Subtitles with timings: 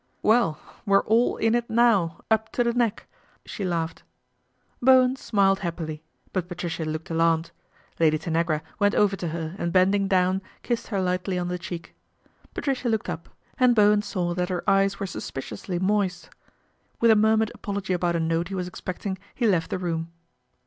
[0.33, 3.05] "Well, we're all in it now up to the neck,"
[3.45, 4.01] she laughed.
[4.81, 6.01] Bowen smiled happily;
[6.33, 7.51] but Patricia looked alarmed.
[7.99, 11.93] Lady Tanagra went over to her anc bending down kissed her lightly on the cheek
[12.55, 13.29] Patricia looked up,
[13.59, 16.31] and Bowen saw that her eye; were suspiciously moist.
[16.99, 20.11] With a murmurec apology about a note he was expecting he left th< room.